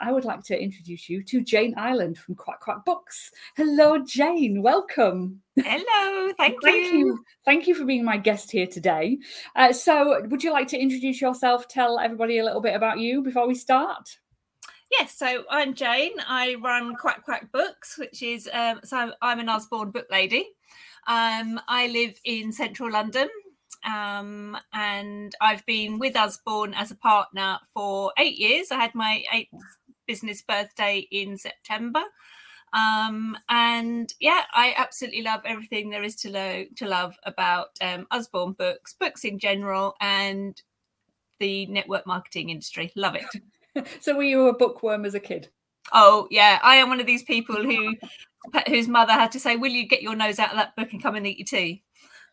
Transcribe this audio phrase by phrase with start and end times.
[0.00, 3.30] I would like to introduce you to Jane Ireland from Quack Quack Books.
[3.56, 4.62] Hello, Jane.
[4.62, 5.42] Welcome.
[5.56, 6.32] Hello.
[6.38, 6.98] Thank, Thank you.
[6.98, 7.24] you.
[7.44, 9.18] Thank you for being my guest here today.
[9.56, 11.68] Uh, so, would you like to introduce yourself?
[11.68, 14.18] Tell everybody a little bit about you before we start.
[14.90, 16.14] Yes, so I'm Jane.
[16.26, 20.46] I run Quack Quack Books, which is um, so I'm an Usborne book lady.
[21.06, 23.28] Um, I live in central London,
[23.84, 28.70] um, and I've been with Usborne as a partner for eight years.
[28.70, 29.52] I had my eighth
[30.08, 32.02] business birthday in September.
[32.72, 38.06] Um, and yeah, I absolutely love everything there is to lo- to love about um,
[38.10, 40.60] Usborne books, books in general, and
[41.38, 42.92] the network marketing industry.
[42.96, 43.86] Love it.
[44.00, 45.48] so, were you a bookworm as a kid?
[45.92, 47.94] Oh yeah, I am one of these people who
[48.66, 51.02] whose mother had to say, "Will you get your nose out of that book and
[51.02, 51.84] come and eat your tea?"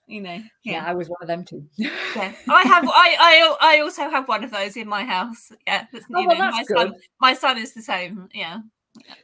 [0.08, 0.34] You know.
[0.64, 1.66] Yeah, Yeah, I was one of them too.
[1.78, 1.90] yeah.
[2.50, 2.86] I have.
[2.88, 5.52] I, I I also have one of those in my house.
[5.66, 5.86] Yeah.
[5.92, 6.88] that's- Oh, well, know, that's my son.
[6.92, 6.98] good.
[7.22, 8.30] My son is the same.
[8.34, 8.60] Yeah.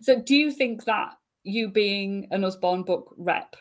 [0.02, 1.14] So, do you think that
[1.44, 3.56] you being an Usborne book rep,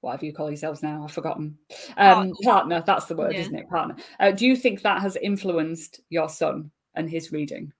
[0.00, 1.58] whatever you call yourselves now, I've forgotten,
[1.96, 2.34] um, Partner.
[2.44, 3.40] partner, that's the word, Yeah.
[3.40, 3.68] isn't it?
[3.68, 3.96] Partner.
[4.20, 7.72] Uh, do you think that has influenced your son and his reading?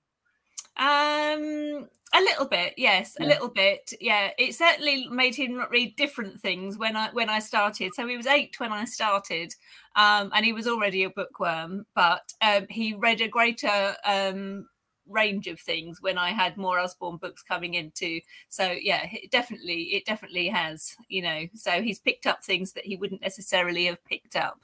[0.76, 3.92] Um, a little bit, yes, a little bit.
[4.00, 7.94] Yeah, it certainly made him read different things when I when I started.
[7.94, 9.54] So he was eight when I started,
[9.94, 14.66] um, and he was already a bookworm, but um, he read a greater um
[15.06, 18.20] range of things when I had more Usborne books coming into.
[18.48, 20.96] So yeah, it definitely it definitely has.
[21.08, 24.58] You know, so he's picked up things that he wouldn't necessarily have picked up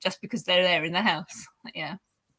[0.00, 1.46] just because they're there in the house.
[1.74, 1.96] Yeah.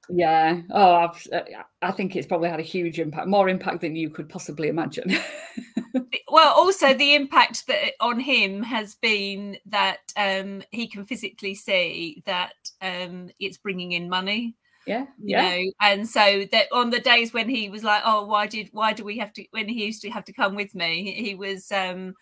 [0.09, 0.61] Yeah.
[0.69, 1.41] Oh, I've, uh,
[1.81, 5.11] I think it's probably had a huge impact, more impact than you could possibly imagine.
[6.31, 12.21] well also the impact that on him has been that um he can physically see
[12.25, 15.05] that um it's bringing in money yeah.
[15.23, 15.41] you Yeah.
[15.41, 18.93] know and so that on the days when he was like oh why did why
[18.93, 21.71] do we have to when he used to have to come with me he was
[21.71, 22.13] um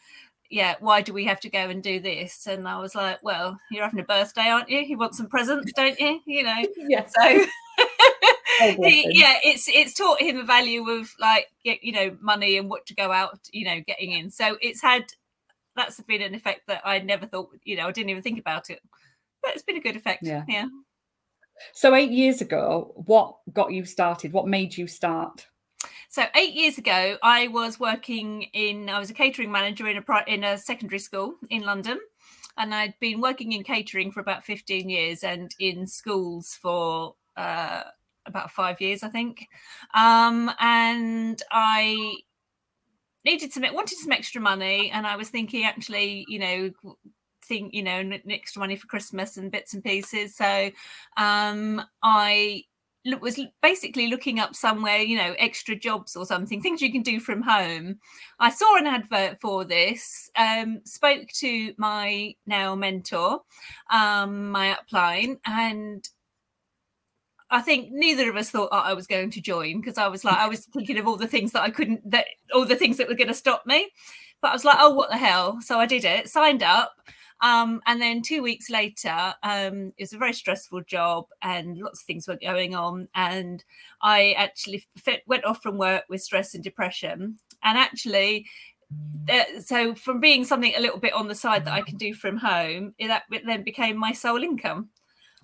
[0.51, 3.57] yeah why do we have to go and do this and i was like well
[3.71, 7.05] you're having a birthday aren't you you want some presents don't you you know yeah.
[7.07, 7.45] so
[8.63, 12.69] Oh, he, yeah it's it's taught him the value of like you know money and
[12.69, 15.05] what to go out you know getting in so it's had
[15.75, 18.69] that's been an effect that i never thought you know i didn't even think about
[18.69, 18.79] it
[19.41, 20.43] but it's been a good effect Yeah.
[20.47, 20.67] yeah
[21.73, 24.33] So, eight years ago, what got you started?
[24.33, 25.47] What made you start?
[26.11, 30.23] So eight years ago i was working in i was a catering manager in a
[30.27, 31.97] in a secondary school in london
[32.57, 37.83] and i'd been working in catering for about 15 years and in schools for uh
[38.27, 39.47] about five years i think.
[39.95, 42.15] Um and i
[43.25, 46.71] needed some wanted some extra money and i was thinking actually you know
[47.45, 50.35] think you know extra money for christmas and bits and pieces.
[50.35, 50.71] So
[51.17, 52.63] um i
[53.19, 57.19] was basically looking up somewhere you know extra jobs or something things you can do
[57.19, 57.97] from home
[58.39, 63.41] i saw an advert for this um spoke to my now mentor
[63.91, 66.09] um my upline and
[67.53, 70.23] I think neither of us thought oh, I was going to join because I was
[70.23, 72.95] like I was thinking of all the things that I couldn't that all the things
[72.95, 73.89] that were going to stop me.
[74.41, 75.59] But I was like, oh, what the hell?
[75.61, 76.93] So I did it, signed up,
[77.41, 82.01] um, and then two weeks later, um, it was a very stressful job and lots
[82.01, 83.07] of things were going on.
[83.15, 83.63] And
[84.01, 87.39] I actually fit, went off from work with stress and depression.
[87.63, 88.45] And actually,
[89.27, 92.13] uh, so from being something a little bit on the side that I can do
[92.13, 94.89] from home, it, that then became my sole income.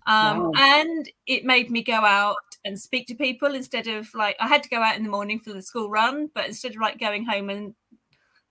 [0.05, 0.51] Um, Wow.
[0.55, 4.61] And it made me go out and speak to people instead of like I had
[4.63, 7.25] to go out in the morning for the school run, but instead of like going
[7.25, 7.73] home and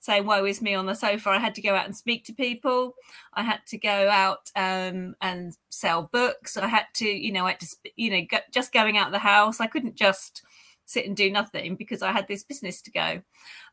[0.06, 2.32] saying woe is me on the sofa, I had to go out and speak to
[2.32, 2.94] people.
[3.34, 6.56] I had to go out um, and sell books.
[6.56, 9.12] I had to, you know, I had to, you know, go, just going out of
[9.12, 9.60] the house.
[9.60, 10.42] I couldn't just
[10.86, 13.20] sit and do nothing because I had this business to go.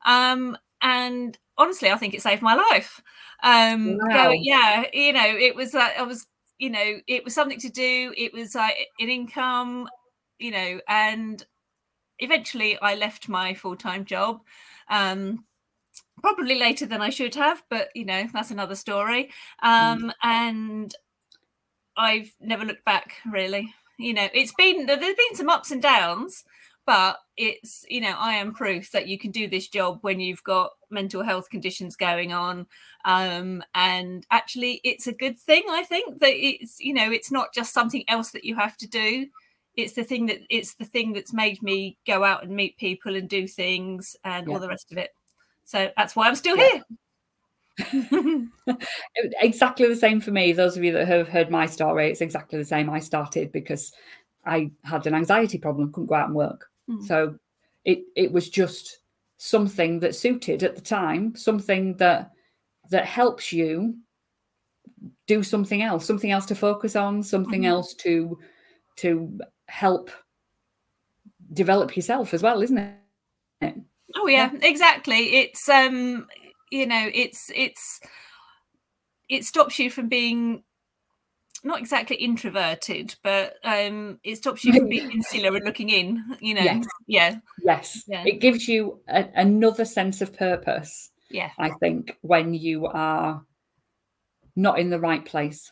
[0.06, 3.02] Um, and honestly, I think it saved my life.
[3.44, 4.34] Um, Wow.
[4.42, 6.26] yeah, you know, it was like I was,
[6.58, 8.14] you know, it was something to do.
[8.18, 9.88] It was like an income,
[10.40, 11.46] you know, and
[12.20, 14.42] eventually I left my full time job.
[14.90, 15.46] Um,
[16.22, 19.31] probably later than I should have, but you know, that's another story.
[19.61, 20.93] Um, and
[21.97, 23.73] I've never looked back really.
[23.97, 26.43] You know, it's been there's been some ups and downs,
[26.85, 30.43] but it's you know, I am proof that you can do this job when you've
[30.43, 32.66] got mental health conditions going on.
[33.05, 37.53] Um, and actually it's a good thing, I think, that it's you know, it's not
[37.53, 39.28] just something else that you have to do.
[39.75, 43.16] It's the thing that it's the thing that's made me go out and meet people
[43.16, 44.53] and do things and Yeah.
[44.53, 45.11] all the rest of it.
[45.66, 46.70] So that's why I'm still Yeah.
[46.72, 46.84] here.
[49.42, 50.54] exactly the same for me.
[50.54, 52.90] Those of you that have heard my story, it's exactly the same.
[52.90, 53.92] I started because
[54.46, 56.70] I had an anxiety problem, couldn't go out and work.
[56.90, 57.04] Mm.
[57.04, 57.36] So
[57.86, 59.00] it it was just
[59.38, 62.32] something that suited at the time, something that
[62.90, 63.98] that helps you
[65.28, 67.72] do something else, something else to focus on, something mm-hmm.
[67.72, 68.38] else to
[68.98, 70.12] to help
[71.54, 72.78] develop yourself as well, isn't
[73.62, 73.76] it?
[74.16, 75.36] Oh yeah, yeah, exactly.
[75.36, 76.28] It's um
[76.72, 78.00] you know, it's it's
[79.30, 80.64] it stops you from being
[81.64, 86.24] not exactly introverted, but um, it stops you from being insular and looking in.
[86.40, 86.86] You know, yes.
[87.08, 88.24] yeah, yes, yeah.
[88.26, 91.12] it gives you a, another sense of purpose.
[91.30, 93.44] Yeah, I think when you are
[94.56, 95.72] not in the right place.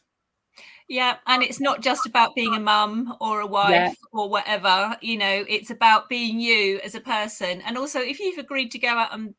[0.92, 3.94] Yeah, and it's not just about being a mum or a wife yeah.
[4.12, 4.98] or whatever.
[5.00, 8.78] You know, it's about being you as a person, and also if you've agreed to
[8.78, 9.34] go out and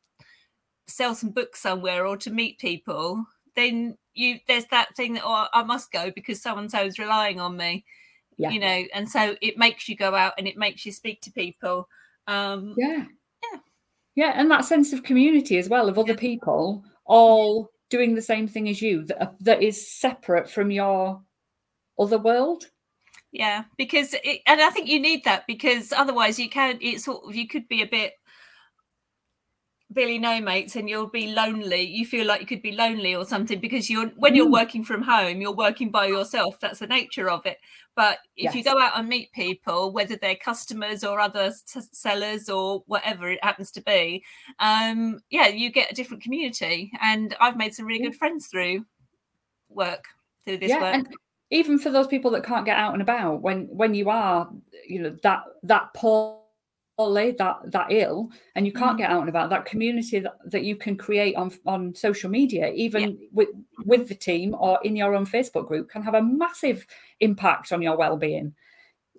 [0.87, 3.23] sell some books somewhere or to meet people,
[3.55, 6.97] then you there's that thing that oh I must go because so and so is
[6.97, 7.85] relying on me.
[8.35, 8.49] Yeah.
[8.49, 11.31] You know, and so it makes you go out and it makes you speak to
[11.31, 11.87] people.
[12.25, 13.05] Um yeah.
[13.43, 13.59] Yeah.
[14.15, 16.19] Yeah, and that sense of community as well of other yeah.
[16.19, 21.21] people all doing the same thing as you that that is separate from your
[21.99, 22.65] other world.
[23.31, 27.25] Yeah, because it, and I think you need that because otherwise you can it's sort
[27.25, 28.13] of you could be a bit
[29.93, 33.25] Billy no mates and you'll be lonely you feel like you could be lonely or
[33.25, 34.53] something because you're when you're mm.
[34.53, 37.57] working from home you're working by yourself that's the nature of it
[37.95, 38.55] but if yes.
[38.55, 41.51] you go out and meet people whether they're customers or other
[41.91, 44.23] sellers or whatever it happens to be
[44.59, 48.83] um yeah you get a different community and i've made some really good friends through
[49.69, 50.05] work
[50.45, 51.07] through this yeah, work and
[51.53, 54.49] even for those people that can't get out and about when when you are
[54.87, 56.39] you know that that poor
[56.97, 58.99] that that ill and you can't mm.
[58.99, 62.71] get out and about that community that, that you can create on on social media
[62.73, 63.27] even yeah.
[63.31, 63.49] with
[63.85, 66.85] with the team or in your own facebook group can have a massive
[67.19, 68.53] impact on your well-being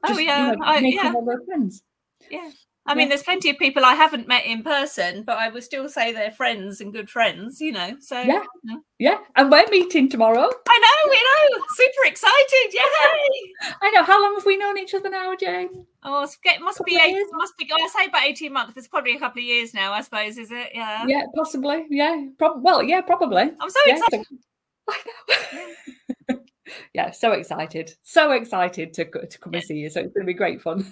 [0.04, 1.12] oh yeah you know, I, yeah.
[1.46, 1.82] friends
[2.30, 2.50] yeah
[2.86, 2.98] I yeah.
[2.98, 6.12] mean, there's plenty of people I haven't met in person, but I would still say
[6.12, 7.96] they're friends and good friends, you know.
[8.00, 8.42] So yeah,
[8.98, 9.18] yeah.
[9.36, 10.50] And we're meeting tomorrow.
[10.68, 11.64] I know, we know.
[11.74, 12.74] Super excited!
[12.74, 13.72] Yay!
[13.82, 14.02] I know.
[14.02, 15.86] How long have we known each other now, Jane?
[16.02, 17.16] Oh, it must be eight.
[17.32, 17.70] Must be.
[17.72, 18.76] I say about eighteen months.
[18.76, 19.92] It's probably a couple of years now.
[19.92, 20.72] I suppose, is it?
[20.74, 21.06] Yeah.
[21.06, 21.86] Yeah, possibly.
[21.88, 22.26] Yeah.
[22.38, 23.50] Pro- well, yeah, probably.
[23.60, 24.26] I'm so yeah, excited.
[26.28, 26.40] So-
[26.94, 29.88] yeah, so excited, so excited to to come and see you.
[29.88, 30.84] So it's going to be great fun.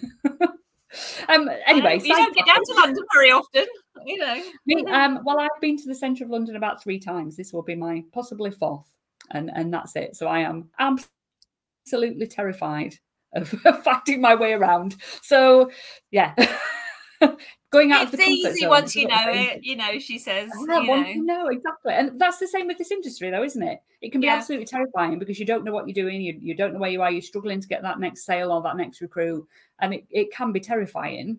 [1.29, 3.67] Um, anyway, you don't get down to London very often,
[4.05, 4.43] you know.
[4.67, 7.37] Me, um, well, I've been to the centre of London about three times.
[7.37, 8.87] This will be my possibly fourth,
[9.31, 10.17] and and that's it.
[10.17, 12.95] So I am absolutely terrified
[13.35, 13.49] of
[13.85, 14.97] finding my way around.
[15.23, 15.71] So
[16.11, 16.35] yeah.
[17.71, 20.51] going out it's of the easy zone, once you know it you know she says
[20.69, 21.07] yeah, you know.
[21.07, 24.21] you know exactly and that's the same with this industry though isn't it it can
[24.21, 24.35] be yeah.
[24.35, 27.03] absolutely terrifying because you don't know what you're doing you, you don't know where you
[27.03, 29.47] are you're struggling to get that next sale or that next recruit
[29.81, 31.39] and it, it can be terrifying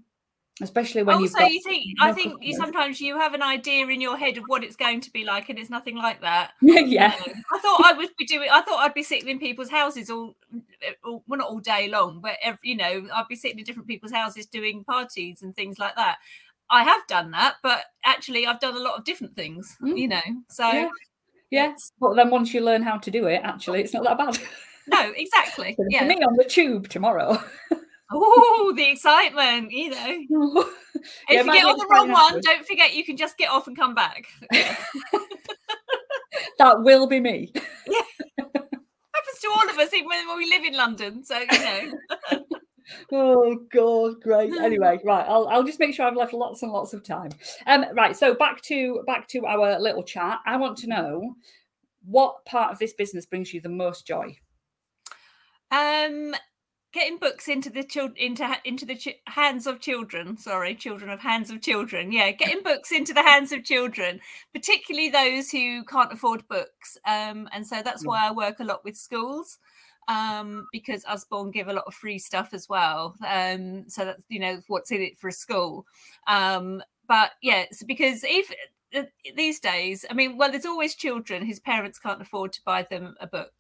[0.61, 3.87] especially when also, you've got you think i think you sometimes you have an idea
[3.87, 6.51] in your head of what it's going to be like and it's nothing like that.
[6.61, 6.79] Yeah.
[6.85, 7.39] You know?
[7.53, 10.35] i thought i would be doing i thought i'd be sitting in people's houses all,
[11.03, 13.87] all well not all day long but every, you know i'd be sitting in different
[13.87, 16.17] people's houses doing parties and things like that.
[16.69, 19.97] I have done that but actually i've done a lot of different things mm.
[19.97, 20.89] you know so yeah.
[21.51, 21.73] yeah.
[21.99, 24.39] but then once you learn how to do it actually it's not that bad.
[24.87, 25.77] No exactly.
[25.89, 26.05] Yeah.
[26.05, 27.41] me on the tube tomorrow
[28.13, 29.97] Oh, the excitement, you know.
[31.29, 33.67] yeah, if you get on the wrong one, don't forget you can just get off
[33.67, 34.25] and come back.
[36.59, 37.51] that will be me.
[37.87, 38.01] Yeah.
[38.37, 41.23] Happens to all of us, even when we live in London.
[41.23, 41.91] So, you know.
[43.11, 46.93] oh god great anyway right I'll, I'll just make sure i've left lots and lots
[46.93, 47.31] of time
[47.65, 51.35] um right so back to back to our little chat i want to know
[52.05, 54.35] what part of this business brings you the most joy
[55.71, 56.35] um
[56.93, 61.19] getting books into the children into into the ch- hands of children sorry children of
[61.19, 64.19] hands of children yeah getting books into the hands of children
[64.53, 68.83] particularly those who can't afford books um, and so that's why i work a lot
[68.85, 69.59] with schools
[70.09, 74.39] um, because Usborne give a lot of free stuff as well um, so that's you
[74.39, 75.85] know what's in it for a school
[76.27, 78.53] um, but yeah so because if
[78.95, 79.03] uh,
[79.35, 83.15] these days i mean well there's always children whose parents can't afford to buy them
[83.19, 83.53] a book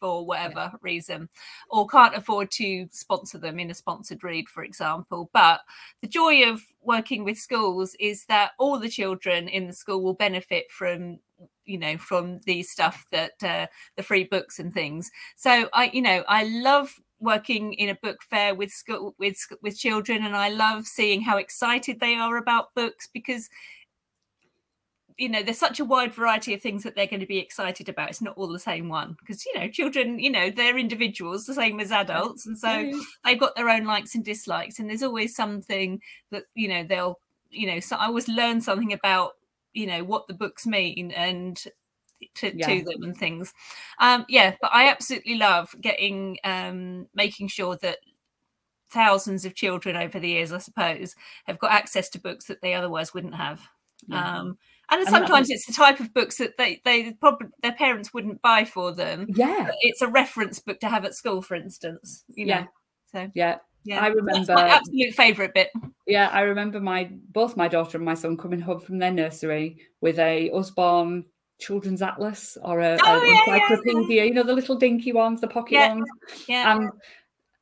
[0.00, 0.76] for whatever yeah.
[0.80, 1.28] reason,
[1.70, 5.30] or can't afford to sponsor them in a sponsored read, for example.
[5.32, 5.60] But
[6.00, 10.14] the joy of working with schools is that all the children in the school will
[10.14, 11.18] benefit from
[11.64, 16.02] you know from these stuff that uh, the free books and things so i you
[16.02, 20.48] know i love working in a book fair with school with with children and i
[20.48, 23.48] love seeing how excited they are about books because
[25.18, 27.88] you know there's such a wide variety of things that they're going to be excited
[27.88, 31.44] about it's not all the same one because you know children you know they're individuals
[31.44, 33.00] the same as adults and so mm.
[33.24, 37.18] they've got their own likes and dislikes and there's always something that you know they'll
[37.50, 39.32] you know so i always learn something about
[39.72, 41.64] you know what the books mean and
[42.34, 42.66] to, yeah.
[42.66, 43.52] to them and things
[44.00, 47.98] um yeah but i absolutely love getting um making sure that
[48.90, 52.74] thousands of children over the years i suppose have got access to books that they
[52.74, 53.60] otherwise wouldn't have
[54.08, 54.40] yeah.
[54.40, 54.58] um
[54.90, 58.64] and, sometimes it's the type of books that they they probably their parents wouldn't buy
[58.64, 62.54] for them yeah it's a reference book to have at school for instance you know
[62.54, 62.64] yeah.
[63.12, 65.70] so yeah yeah, I remember my absolute favourite bit.
[66.06, 69.78] Yeah, I remember my both my daughter and my son coming home from their nursery
[70.02, 71.24] with a Usborne
[71.58, 75.40] children's atlas or a, oh, a yeah, encyclopedia, yeah, you know, the little dinky ones,
[75.40, 76.06] the pocket ones.
[76.46, 76.76] Yeah.
[76.76, 76.90] And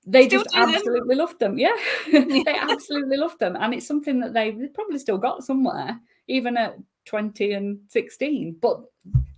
[0.04, 1.18] they still just absolutely them.
[1.18, 1.58] loved them.
[1.58, 1.76] Yeah.
[2.12, 3.56] they absolutely loved them.
[3.56, 8.56] And it's something that they probably still got somewhere, even at 20 and 16.
[8.60, 8.82] But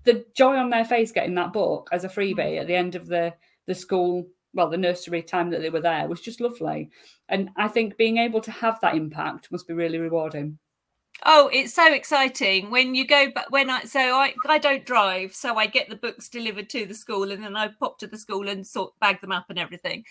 [0.05, 3.07] the joy on their face getting that book as a freebie at the end of
[3.07, 3.35] the
[3.67, 6.91] the school well, the nursery time that they were there was just lovely.
[7.29, 10.59] And I think being able to have that impact must be really rewarding.
[11.27, 13.51] Oh, it's so exciting when you go back.
[13.51, 16.95] When I so I I don't drive, so I get the books delivered to the
[16.95, 20.05] school, and then I pop to the school and sort bag them up and everything.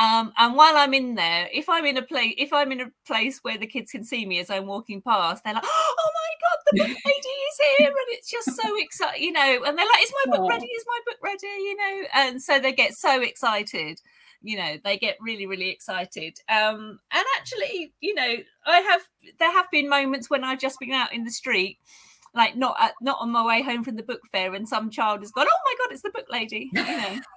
[0.00, 2.92] Um, and while I'm in there, if I'm in a place, if I'm in a
[3.06, 6.30] place where the kids can see me as I'm walking past, they're like, "Oh my
[6.40, 9.64] god, the book lady is here!" and it's just so exciting, you know.
[9.66, 10.66] And they're like, "Is my book ready?
[10.66, 14.00] Is my book ready?" You know, and so they get so excited
[14.44, 19.00] you know they get really really excited um and actually you know i have
[19.38, 21.78] there have been moments when i've just been out in the street
[22.34, 25.20] like not at, not on my way home from the book fair and some child
[25.20, 27.18] has gone oh my god it's the book lady you know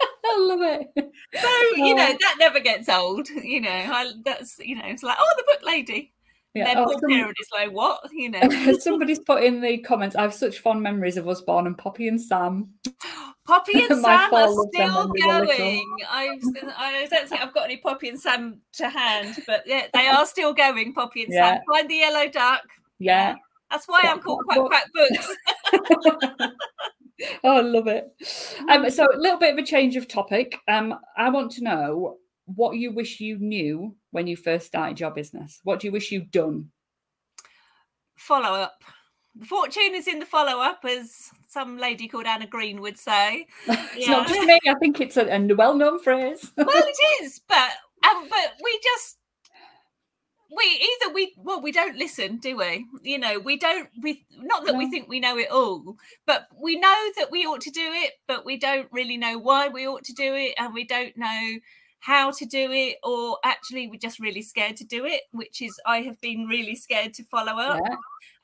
[0.24, 1.12] I love it.
[1.34, 2.16] So you know oh.
[2.20, 3.28] that never gets old.
[3.28, 6.12] You know, I, that's you know, it's like oh, the book lady.
[6.54, 6.64] Yeah.
[6.64, 8.00] Then oh, some, is like, what?
[8.12, 8.72] You know.
[8.80, 10.16] somebody's put in the comments.
[10.16, 12.70] I have such fond memories of Usborne and Poppy and Sam.
[13.46, 15.84] Poppy and Sam are still going.
[16.10, 16.40] I've,
[16.76, 20.26] I don't think I've got any Poppy and Sam to hand, but yeah, they are
[20.26, 20.92] still going.
[20.92, 21.54] Poppy and yeah.
[21.54, 21.60] Sam.
[21.72, 22.62] Find the yellow duck.
[22.98, 23.36] Yeah.
[23.70, 25.36] That's why I'm called Quack Quack Books.
[27.44, 28.08] oh, I love it.
[28.68, 30.58] Um, so a little bit of a change of topic.
[30.66, 35.10] Um, I want to know what you wish you knew when you first started your
[35.10, 35.60] business.
[35.64, 36.70] What do you wish you'd done?
[38.16, 38.82] Follow up.
[39.36, 43.46] The fortune is in the follow up, as some lady called Anna Green would say.
[43.66, 44.12] it's yeah.
[44.12, 44.58] not just me.
[44.68, 46.50] I think it's a, a well known phrase.
[46.56, 47.70] well, it is, but
[48.08, 49.18] um, but we just
[50.50, 54.64] we either we well we don't listen do we you know we don't we not
[54.64, 54.78] that no.
[54.78, 58.14] we think we know it all but we know that we ought to do it
[58.26, 61.58] but we don't really know why we ought to do it and we don't know
[62.00, 65.78] how to do it or actually we're just really scared to do it which is
[65.86, 67.78] i have been really scared to follow up.
[67.84, 67.96] Yeah.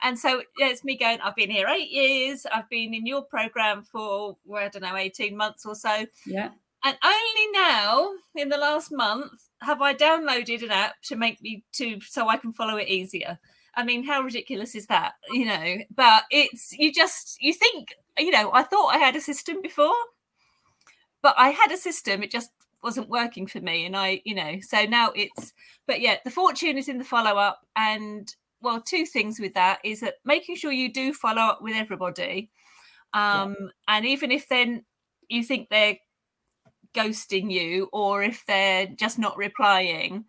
[0.03, 2.45] and so it's me going i've been here eight years.
[2.53, 6.05] I've been in your program for well, i don't know 18 months or so.
[6.25, 6.49] Yeah.
[6.83, 11.63] And only now in the last month have i downloaded an app to make me
[11.73, 13.39] to so i can follow it easier.
[13.75, 15.77] I mean how ridiculous is that you know?
[15.95, 19.95] But it's you just you think you know i thought i had a system before
[21.21, 22.23] but I had a system.
[22.23, 22.51] It just
[22.83, 25.53] wasn't working for me and i you know so now it's
[25.87, 29.79] but yeah the fortune is in the follow up and well two things with that
[29.83, 32.49] is that making sure you do follow up with everybody
[33.13, 33.67] um yeah.
[33.87, 34.83] and even if then
[35.29, 35.97] you think they're
[36.93, 40.25] ghosting you or if they're just not replying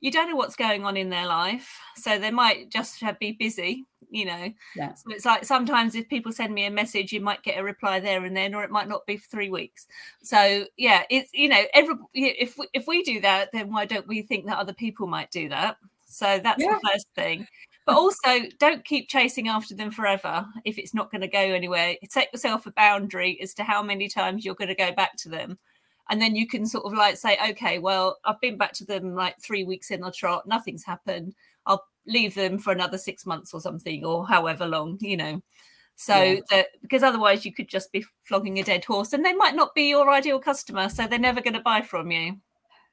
[0.00, 3.86] you don't know what's going on in their life so they might just be busy
[4.10, 4.52] you know.
[4.76, 4.94] Yeah.
[4.94, 8.00] so it's like sometimes if people send me a message you might get a reply
[8.00, 9.86] there and then or it might not be for three weeks.
[10.22, 14.08] So yeah it's you know every if we, if we do that then why don't
[14.08, 15.76] we think that other people might do that?
[16.06, 16.74] So that's yeah.
[16.74, 17.46] the first thing.
[17.86, 21.96] But also don't keep chasing after them forever if it's not going to go anywhere.
[22.08, 25.28] Set yourself a boundary as to how many times you're going to go back to
[25.28, 25.56] them
[26.08, 29.14] and then you can sort of like say okay well i've been back to them
[29.14, 31.34] like three weeks in the trot nothing's happened
[31.66, 35.40] i'll leave them for another six months or something or however long you know
[35.96, 36.40] so yeah.
[36.50, 39.74] that because otherwise you could just be flogging a dead horse and they might not
[39.74, 42.36] be your ideal customer so they're never going to buy from you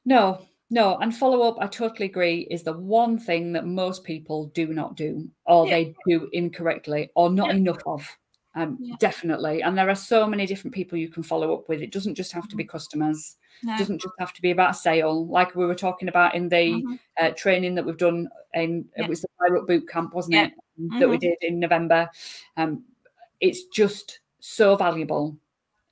[0.06, 4.48] no no and follow up i totally agree is the one thing that most people
[4.48, 5.74] do not do or yeah.
[5.74, 7.56] they do incorrectly or not yeah.
[7.56, 8.06] enough of
[8.58, 8.96] um, yeah.
[8.98, 9.62] Definitely.
[9.62, 11.80] And there are so many different people you can follow up with.
[11.80, 12.72] It doesn't just have to be mm-hmm.
[12.72, 13.36] customers.
[13.62, 13.76] No.
[13.76, 15.28] It doesn't just have to be about sale.
[15.28, 16.94] Like we were talking about in the mm-hmm.
[17.22, 19.04] uh, training that we've done in, yeah.
[19.04, 20.46] it was the Fire Up Boot Camp, wasn't yeah.
[20.46, 20.54] it?
[20.82, 21.00] Mm-hmm.
[21.00, 21.22] That we mm-hmm.
[21.22, 22.10] did in November.
[22.58, 22.84] Um,
[23.40, 25.38] it's just so valuable.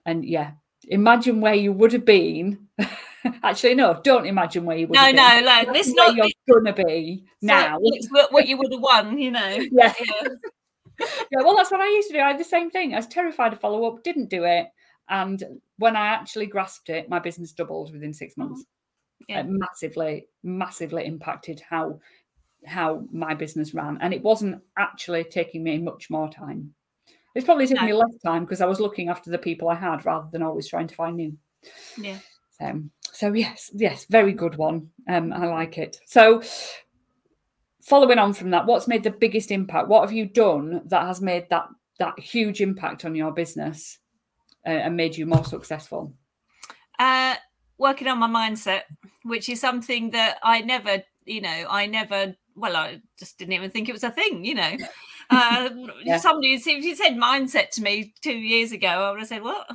[0.08, 0.54] And yeah,
[0.88, 2.68] imagine where you would have been.
[3.44, 4.96] Actually, no, don't imagine where you would.
[4.96, 5.46] No, have no, been.
[5.68, 5.74] no.
[5.74, 7.78] This not you're gonna be now.
[7.82, 9.48] It's what you would have won, you know.
[9.72, 9.94] yeah.
[10.00, 10.28] yeah,
[11.32, 12.20] well, that's what I used to do.
[12.20, 12.94] I had the same thing.
[12.94, 14.68] I was terrified to follow up, didn't do it.
[15.10, 15.44] And
[15.78, 18.64] when I actually grasped it, my business doubled within six months.
[19.28, 19.42] Yeah.
[19.42, 22.00] It massively, massively impacted how
[22.66, 23.98] how my business ran.
[24.02, 26.74] And it wasn't actually taking me much more time.
[27.36, 27.88] It's probably taking No.
[27.88, 30.68] me less time because I was looking after the people I had rather than always
[30.68, 31.38] trying to find new.
[31.98, 32.18] Yeah.
[32.58, 34.90] So, so yes, yes, very good one.
[35.08, 36.00] Um, I like it.
[36.06, 36.42] So,
[37.86, 39.88] following on from that, what's made the biggest impact?
[39.88, 41.68] What have you done that has made that
[42.00, 44.00] that huge impact on your business
[44.66, 46.14] uh, and made you more successful?
[47.00, 47.36] Uh,
[47.78, 48.82] working on my mindset,
[49.24, 52.36] which is something that I never, you know, I never.
[52.58, 54.78] Well, I just didn't even think it was a thing, you know.
[55.30, 55.70] Uh,
[56.04, 56.20] Yeah.
[56.20, 59.68] Somebody, if you said mindset to me two years ago, I would have said what.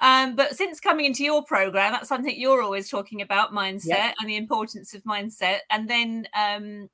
[0.00, 4.28] Um, but since coming into your program, that's something you're always talking about mindset and
[4.28, 5.58] the importance of mindset.
[5.70, 6.88] And then um,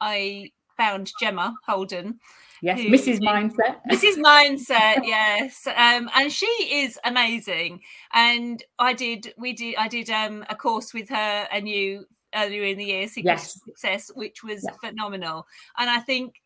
[0.00, 2.20] I found Gemma Holden,
[2.62, 3.20] Yes, Who Mrs.
[3.20, 3.80] Mindset.
[3.90, 4.16] Mrs.
[4.18, 7.80] mindset yes um and she is amazing
[8.12, 12.64] and i did we did i did um a course with her and you earlier
[12.64, 13.60] in the year secrets Yes.
[13.64, 14.72] success which was Yeah.
[14.82, 15.46] phenomenal
[15.78, 16.42] and i think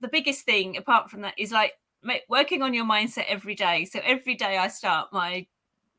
[0.00, 1.72] the biggest thing apart from that is like
[2.28, 5.46] working on your mindset every day so every day i start my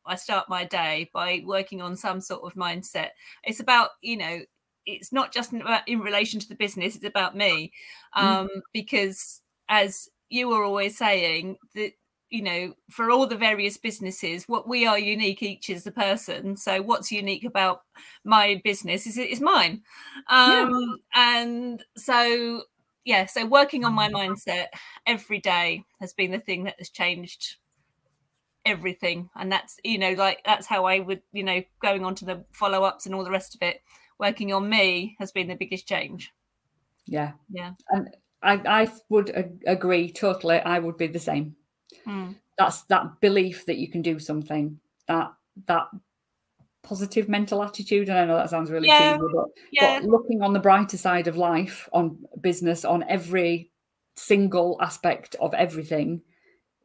[0.05, 3.09] i start my day by working on some sort of mindset
[3.43, 4.39] it's about you know
[4.85, 7.71] it's not just in, relation to the business it's about me
[8.17, 8.43] Mm.
[8.43, 11.91] um because as you were always saying that
[12.29, 16.57] you know for all the various businesses what we are unique each as a person
[16.57, 17.83] so what's unique about
[18.23, 19.83] my business is is mine
[20.29, 20.63] Yeah.
[20.69, 22.63] um and so
[23.03, 24.67] yeah so working on my mindset
[25.05, 27.57] every day has been the thing that has changed
[28.65, 32.25] everything and that's you know like that's how i would you know going on to
[32.25, 33.81] the follow-ups and all the rest of it
[34.19, 36.33] working on me has been the biggest change
[37.05, 37.33] Yeah.
[37.49, 37.73] Yeah.
[37.89, 40.59] And I, I would agree totally.
[40.59, 41.55] I would be the same.
[42.05, 42.35] Mm.
[42.57, 45.33] That's that belief that you can do something, that
[45.67, 45.87] that
[46.83, 48.09] positive mental attitude.
[48.09, 49.17] And I know that sounds really Yeah.
[49.17, 53.71] cheesy, but, yeah but looking on the brighter side of life, on business, on every
[54.15, 56.21] single aspect of everything,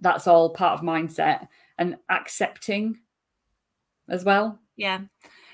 [0.00, 2.98] that's all part of mindset and accepting
[4.08, 4.58] as well.
[4.76, 5.00] Yeah.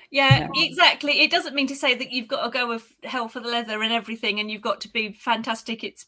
[0.09, 0.63] Yeah, Yeah.
[0.63, 1.19] exactly.
[1.21, 3.81] It doesn't mean to say that you've got to go with hell for the leather
[3.81, 5.83] and everything and you've got to be fantastic.
[5.83, 6.05] It's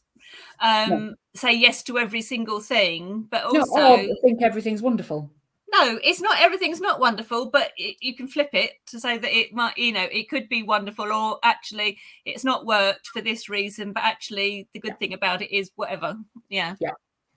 [0.62, 5.31] um say yes to every single thing, but No, also or think everything's wonderful.
[5.71, 9.38] no, it's not everything's not wonderful, but it, you can flip it to say that
[9.38, 13.49] it might, you know, it could be wonderful or actually it's not worked for this
[13.49, 16.15] reason, but actually the good thing about it is whatever.
[16.49, 16.75] Yeah.
[16.79, 16.91] Yeah.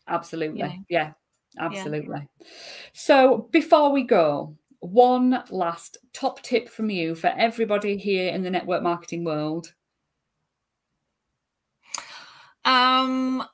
[0.08, 0.60] Absolutely.
[0.60, 0.74] Yeah.
[0.88, 1.12] Yeah,
[1.58, 2.28] absolutely.
[2.92, 8.50] So before we go, one last top tip from you for everybody here in the
[8.50, 9.72] network marketing world.
[12.64, 13.44] Um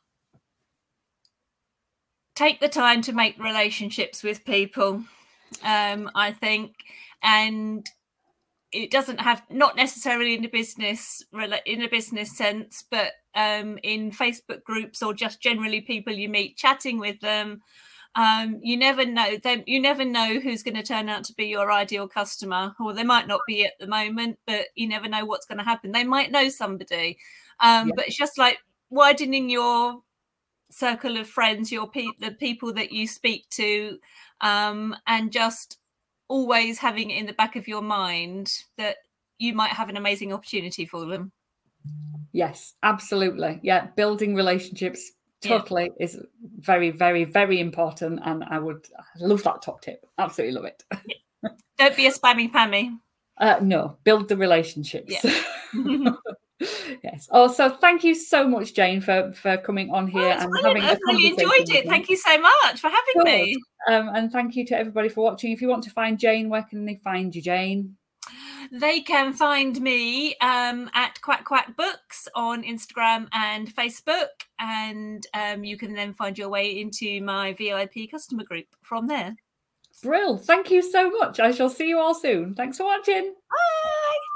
[2.38, 5.02] take the time to make relationships with people.
[5.64, 6.72] Um, I think,
[7.20, 7.84] and
[8.70, 11.24] it doesn't have not necessarily in a business
[11.66, 16.56] in a business sense, but um, in Facebook groups or just generally people you meet,
[16.56, 17.60] chatting with them.
[18.18, 19.62] Um, you never know them.
[19.64, 23.04] You never know who's going to turn out to be your ideal customer, or they
[23.04, 24.40] might not be at the moment.
[24.44, 25.92] But you never know what's going to happen.
[25.92, 27.18] They might know somebody,
[27.60, 27.92] um, Yeah.
[27.94, 28.58] but it's just like
[28.90, 30.02] widening your
[30.68, 33.98] circle of friends, your pe- the people that you speak to,
[34.40, 35.78] um, and just
[36.26, 38.96] always having it in the back of your mind that
[39.38, 41.30] you might have an amazing opportunity for them.
[42.32, 43.60] Yes, absolutely.
[43.62, 45.58] Yeah, building relationships Yeah.
[45.58, 46.20] totally is
[46.58, 48.20] very, very, very important.
[48.24, 50.04] And I would I love that top tip.
[50.18, 50.82] Absolutely love it.
[51.78, 52.98] Don't be a spammy pammy.
[53.38, 55.14] Uh, no, build the relationships.
[57.04, 57.28] yes.
[57.30, 60.80] Also, thank you so much, Jane, for for coming on here Oh, and brilliant.
[60.80, 61.86] having I've really enjoyed it.
[61.86, 63.56] Thank you so much for having me.
[63.88, 65.52] Um, and thank you to everybody for watching.
[65.52, 67.96] If you want to find Jane, where can they find you, Jane?
[68.70, 74.28] They can find me um, at Quack Quack Books on Instagram and Facebook,
[74.58, 79.36] and um, you can then find your way into my VIP customer group from there.
[80.02, 80.36] Brill.
[80.36, 81.40] Thank you so much.
[81.40, 82.54] I shall see you all soon.
[82.54, 83.34] Thanks for watching.
[83.50, 84.27] Bye.